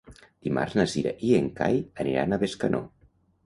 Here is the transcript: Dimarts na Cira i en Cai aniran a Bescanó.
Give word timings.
Dimarts 0.47 0.77
na 0.79 0.85
Cira 0.93 1.13
i 1.29 1.35
en 1.41 1.51
Cai 1.61 1.79
aniran 2.07 2.33
a 2.33 2.43
Bescanó. 2.47 2.85